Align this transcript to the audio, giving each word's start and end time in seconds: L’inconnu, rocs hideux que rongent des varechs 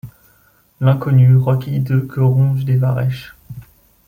L’inconnu, 0.79 1.35
rocs 1.37 1.67
hideux 1.67 2.07
que 2.07 2.21
rongent 2.21 2.65
des 2.65 2.75
varechs 2.77 3.35